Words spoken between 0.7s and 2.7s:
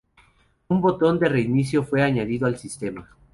botón de reinicio fue añadido al